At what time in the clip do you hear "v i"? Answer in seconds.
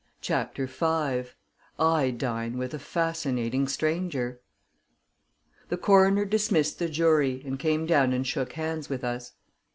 0.65-2.09